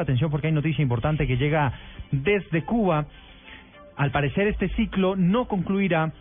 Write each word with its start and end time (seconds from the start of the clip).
Atención 0.00 0.30
porque 0.30 0.48
hay 0.48 0.52
noticia 0.52 0.82
importante 0.82 1.26
que 1.26 1.36
llega 1.36 1.72
desde 2.10 2.64
Cuba. 2.64 3.06
Al 3.96 4.10
parecer 4.10 4.46
este 4.46 4.68
ciclo 4.70 5.16
no 5.16 5.46
concluirá 5.48 6.12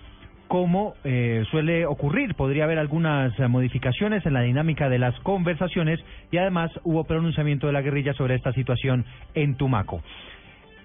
como 0.47 0.95
eh, 1.03 1.43
suele 1.52 1.85
ocurrir. 1.85 2.35
Podría 2.35 2.63
haber 2.63 2.79
algunas 2.79 3.38
eh, 3.39 3.47
modificaciones 3.47 4.25
en 4.25 4.33
la 4.33 4.41
dinámica 4.41 4.89
de 4.89 4.99
las 4.99 5.17
conversaciones 5.19 5.99
y 6.31 6.38
además 6.38 6.71
hubo 6.83 7.03
pronunciamiento 7.03 7.67
de 7.67 7.73
la 7.73 7.81
guerrilla 7.81 8.13
sobre 8.13 8.35
esta 8.35 8.53
situación 8.53 9.05
en 9.33 9.55
Tumaco. 9.55 10.02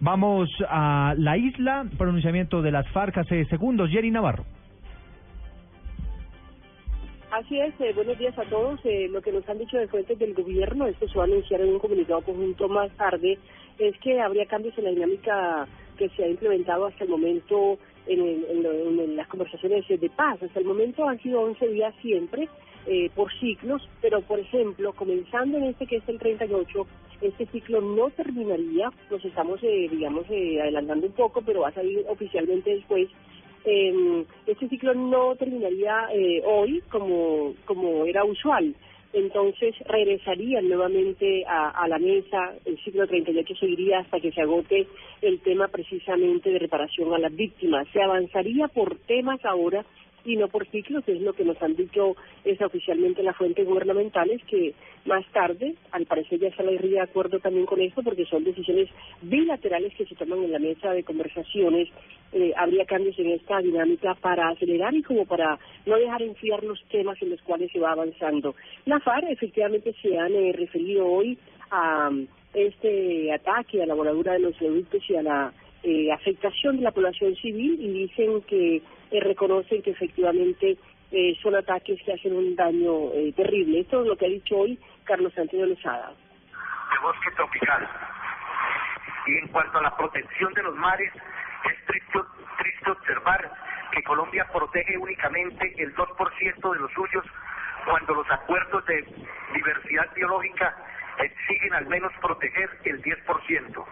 Vamos 0.01 0.51
a 0.69 1.15
la 1.17 1.37
isla, 1.37 1.87
pronunciamiento 1.97 2.61
de 2.61 2.73
las 2.73 2.89
FARC 2.89 3.19
hace 3.19 3.45
segundos. 3.45 3.91
Jerry 3.91 4.11
Navarro. 4.11 4.45
Así 7.33 7.59
es, 7.59 7.73
eh, 7.81 7.95
buenos 7.95 8.19
días 8.19 8.39
a 8.39 8.45
todos. 8.45 8.79
Eh, 8.85 9.09
lo 9.11 9.23
que 9.23 9.33
nos 9.33 9.49
han 9.49 9.57
dicho 9.57 9.79
de 9.79 9.89
fuentes 9.89 10.19
del 10.19 10.35
gobierno, 10.35 10.87
esto 10.87 11.09
se 11.09 11.17
va 11.17 11.25
a 11.25 11.27
anunciar 11.27 11.63
en 11.63 11.71
un 11.71 11.79
comunicado 11.79 12.21
conjunto 12.21 12.69
más 12.69 12.95
tarde, 12.99 13.39
es 13.79 13.99
que 14.01 14.21
habría 14.21 14.45
cambios 14.45 14.77
en 14.77 14.85
la 14.85 14.91
dinámica 14.91 15.67
que 15.97 16.11
se 16.11 16.25
ha 16.25 16.29
implementado 16.29 16.84
hasta 16.84 17.05
el 17.05 17.09
momento 17.09 17.79
en, 18.06 18.21
en, 18.21 18.67
en 19.01 19.17
las 19.17 19.29
conversaciones 19.29 19.89
de 19.89 20.11
paz. 20.11 20.43
Hasta 20.43 20.61
el 20.61 20.67
momento 20.67 21.09
han 21.09 21.23
sido 21.23 21.41
11 21.41 21.69
días 21.69 21.95
siempre, 22.03 22.51
eh, 22.87 23.09
por 23.15 23.33
ciclos, 23.41 23.89
pero 24.03 24.21
por 24.21 24.39
ejemplo, 24.39 24.93
comenzando 24.93 25.56
en 25.56 25.65
este 25.65 25.87
que 25.87 25.97
es 25.97 26.09
el 26.09 26.19
38, 26.19 26.87
este 27.23 27.47
ciclo 27.47 27.81
no 27.81 28.11
terminaría, 28.11 28.91
nos 29.11 29.25
estamos, 29.25 29.59
eh, 29.62 29.89
digamos, 29.91 30.27
eh, 30.28 30.61
adelantando 30.61 31.06
un 31.06 31.12
poco, 31.15 31.41
pero 31.41 31.61
va 31.61 31.69
a 31.69 31.73
salir 31.73 32.05
oficialmente 32.09 32.75
después. 32.75 33.09
Eh, 33.65 34.25
este 34.47 34.69
ciclo 34.69 34.95
no 34.95 35.37
terminaría 35.37 36.09
eh, 36.13 36.43
hoy 36.45 36.83
como, 36.91 37.55
como 37.65 38.05
era 38.07 38.25
usual. 38.25 38.75
Entonces 39.13 39.75
regresarían 39.87 40.69
nuevamente 40.69 41.45
a, 41.47 41.69
a 41.69 41.87
la 41.87 41.99
mesa, 41.99 42.55
el 42.65 42.83
ciclo 42.83 43.07
38 43.07 43.55
seguiría 43.57 43.99
hasta 43.99 44.21
que 44.21 44.33
se 44.33 44.41
agote 44.41 44.87
el 45.21 45.39
tema 45.41 45.69
precisamente 45.69 46.51
de 46.51 46.59
reparación 46.59 47.13
a 47.13 47.19
las 47.19 47.35
víctimas. 47.35 47.87
Se 47.93 48.01
avanzaría 48.01 48.69
por 48.69 48.97
temas 49.01 49.45
ahora 49.45 49.85
y 50.25 50.37
no 50.37 50.48
por 50.48 50.67
ciclos, 50.69 51.05
es 51.06 51.20
lo 51.20 51.33
que 51.33 51.45
nos 51.45 51.61
han 51.62 51.77
dicho 51.77 52.17
es 52.45 52.61
oficialmente 52.61 53.23
las 53.23 53.37
fuentes 53.37 53.67
gubernamentales, 53.67 54.42
que 54.45 54.75
más 55.05 55.25
tarde, 55.33 55.75
al 55.91 56.06
parecer 56.06 56.39
ya 56.39 56.55
se 56.55 56.62
de 56.62 57.01
acuerdo 57.01 57.41
también 57.41 57.67
con 57.67 57.81
esto, 57.81 58.03
porque 58.03 58.25
son 58.27 58.45
decisiones 58.45 58.89
bilaterales 59.23 59.95
que 59.95 60.06
se 60.06 60.15
toman 60.15 60.45
en 60.45 60.53
la 60.53 60.59
mesa 60.59 60.93
de 60.93 61.03
conversaciones, 61.03 61.89
eh, 62.33 62.53
habría 62.56 62.87
cambios 62.87 63.19
en 63.19 63.31
esta 63.31 63.59
dinámica 63.59 64.15
para 64.15 64.48
acelerar 64.48 64.95
y 64.95 65.03
como 65.03 65.27
para 65.27 65.59
no 65.87 65.97
dejar 65.97 66.23
enfriar 66.23 66.65
los 66.65 66.83
temas 66.84 67.20
en 67.20 67.31
los 67.31 67.43
cuales 67.43 67.70
se 67.73 67.78
va 67.78 67.93
avanzando. 67.93 68.55
La 68.87 69.00
FARC 69.00 69.31
efectivamente 69.31 69.95
se 70.00 70.19
han 70.19 70.34
eh, 70.34 70.53
referido 70.53 71.06
hoy 71.06 71.39
a 71.70 72.11
este 72.55 73.33
ataque 73.33 73.83
a 73.83 73.87
la 73.87 73.95
voladura 73.95 74.33
de 74.33 74.41
los 74.41 74.61
adultos 74.61 75.03
y 75.09 75.17
a 75.17 75.23
la 75.23 75.53
eh, 75.83 76.12
afectación 76.12 76.77
de 76.77 76.83
la 76.83 76.92
población 76.92 77.34
civil 77.36 77.77
y 77.80 78.06
dicen 78.06 78.42
que 78.42 78.77
eh, 78.77 79.20
reconocen 79.20 79.83
que 79.83 79.91
efectivamente 79.91 80.78
eh, 81.10 81.37
son 81.43 81.54
ataques 81.54 82.00
que 82.04 82.12
hacen 82.15 82.34
un 82.34 82.56
daño 82.56 83.12
eh, 83.12 83.32
terrible. 83.37 83.81
Esto 83.81 84.00
es 84.00 84.06
lo 84.09 84.16
que 84.16 84.26
ha 84.26 84.31
dicho 84.31 84.56
hoy 84.56 84.78
Carlos 85.04 85.37
Antonio 85.37 85.66
Lozada. 85.66 86.09
De 86.09 86.98
bosque 87.03 87.31
tropical. 87.37 87.88
Y 89.26 89.37
en 89.37 89.48
cuanto 89.48 89.78
a 89.78 89.82
la 89.82 89.97
protección 89.97 90.53
de 90.54 90.62
los 90.62 90.75
mares, 90.76 91.12
es 91.15 91.87
triste, 91.87 92.19
triste 92.59 92.91
observar 92.91 93.53
que 93.92 94.03
Colombia 94.04 94.48
protege 94.53 94.97
únicamente 94.97 95.75
el 95.76 95.94
2% 95.94 96.72
de 96.72 96.81
los 96.81 96.92
suyos 96.92 97.25
cuando 97.84 98.15
los 98.15 98.31
acuerdos 98.31 98.84
de 98.87 99.04
diversidad 99.54 100.09
biológica 100.15 100.75
exigen 101.19 101.75
al 101.75 101.87
menos 101.87 102.12
proteger 102.21 102.71
el 102.84 103.03
10%. 103.03 103.84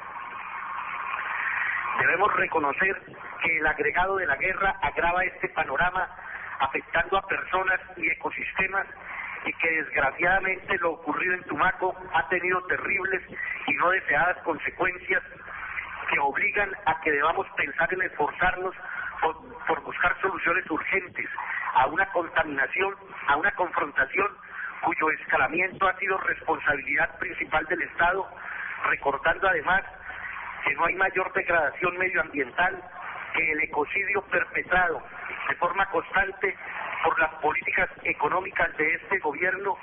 Debemos 2.01 2.33
reconocer 2.35 2.97
que 3.43 3.59
el 3.59 3.67
agregado 3.67 4.17
de 4.17 4.27
la 4.27 4.37
guerra 4.37 4.75
agrava 4.81 5.23
este 5.23 5.51
panorama 5.51 6.09
afectando 6.61 7.19
a 7.19 7.27
personas 7.27 7.79
y 7.99 8.09
ecosistemas 8.09 8.87
y 9.45 9.53
que 9.53 9.71
desgraciadamente 9.71 10.79
lo 10.79 10.93
ocurrido 10.93 11.35
en 11.35 11.43
Tumaco 11.45 11.95
ha 12.15 12.27
tenido 12.29 12.63
terribles 12.65 13.23
y 13.67 13.75
no 13.75 13.91
deseadas 13.91 14.39
consecuencias 14.45 15.23
que 16.11 16.19
obligan 16.21 16.71
a 16.87 16.99
que 17.03 17.13
debamos 17.13 17.47
pensar 17.57 17.93
en 17.93 18.03
esforzarnos 18.03 18.75
por, 19.67 19.83
buscar 19.83 20.19
soluciones 20.23 20.69
urgentes 20.71 21.29
a 21.75 21.87
una 21.87 22.07
contaminación, 22.13 22.95
a 23.29 23.37
una 23.37 23.51
confrontación 23.53 24.29
cuyo 24.83 25.11
escalamiento 25.11 25.87
ha 25.87 25.97
sido 25.99 26.17
responsabilidad 26.17 27.19
principal 27.19 27.67
del 27.67 27.83
Estado, 27.83 28.27
recordando 28.89 29.49
además 29.49 29.83
que 30.65 30.75
no 30.75 30.85
hay 30.85 30.95
mayor 30.95 31.33
degradación 31.33 31.97
medioambiental 31.99 32.83
que 33.35 33.53
el 33.53 33.61
ecocidio 33.61 34.23
perpetrado 34.31 35.03
de 35.49 35.55
forma 35.57 35.87
constante 35.91 36.55
por 37.05 37.19
las 37.19 37.35
políticas 37.35 37.89
económicas 38.05 38.77
de 38.77 38.95
este 38.95 39.19
gobierno. 39.19 39.77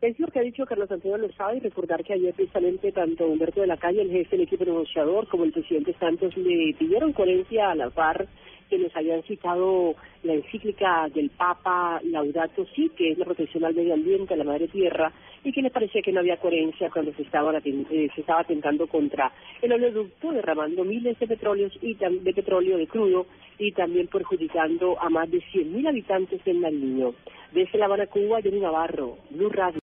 Es 0.00 0.18
lo 0.20 0.28
que 0.28 0.40
ha 0.40 0.42
dicho 0.42 0.66
Carlos 0.66 0.90
Antonio 0.90 1.16
Lozada 1.16 1.54
y 1.54 1.60
recordar 1.60 2.04
que 2.04 2.12
ayer 2.12 2.34
precisamente 2.34 2.92
tanto 2.92 3.26
Humberto 3.26 3.62
de 3.62 3.66
la 3.66 3.78
Calle, 3.78 4.02
el 4.02 4.10
jefe 4.10 4.36
del 4.36 4.46
equipo 4.46 4.64
negociador, 4.64 5.26
como 5.28 5.44
el 5.44 5.52
presidente 5.52 5.94
Santos 5.98 6.36
le 6.36 6.74
pidieron 6.78 7.12
coherencia 7.12 7.70
a 7.70 7.74
la 7.74 7.90
FARC 7.90 8.28
que 8.68 8.78
les 8.78 8.94
habían 8.96 9.22
citado 9.22 9.94
la 10.22 10.34
encíclica 10.34 11.08
del 11.14 11.30
Papa 11.30 12.00
Laudato 12.04 12.66
Si, 12.74 12.88
que 12.90 13.12
es 13.12 13.18
la 13.18 13.24
protección 13.24 13.64
al 13.64 13.74
medio 13.74 13.94
ambiente, 13.94 14.34
a 14.34 14.36
la 14.36 14.44
madre 14.44 14.68
tierra, 14.68 15.12
y 15.44 15.52
que 15.52 15.62
les 15.62 15.72
parecía 15.72 16.02
que 16.02 16.12
no 16.12 16.20
había 16.20 16.38
coherencia 16.38 16.90
cuando 16.90 17.12
se 17.14 17.22
estaba, 17.22 17.56
eh, 17.58 18.08
se 18.14 18.20
estaba 18.20 18.40
atentando 18.40 18.86
contra 18.88 19.30
el 19.62 19.72
oleoducto, 19.72 20.32
derramando 20.32 20.84
miles 20.84 21.18
de 21.18 21.26
petróleos 21.28 21.72
y 21.80 21.94
de 21.94 22.34
petróleo 22.34 22.76
de 22.76 22.86
crudo 22.86 23.26
y 23.58 23.72
también 23.72 24.08
perjudicando 24.08 25.00
a 25.00 25.08
más 25.08 25.30
de 25.30 25.38
100.000 25.38 25.88
habitantes 25.88 26.44
del 26.44 26.60
Nariño. 26.60 27.14
Desde 27.52 27.78
La 27.78 27.86
Habana, 27.86 28.06
Cuba, 28.06 28.42
Jenny 28.42 28.60
Navarro, 28.60 29.18
Blue 29.30 29.48
Radio. 29.48 29.74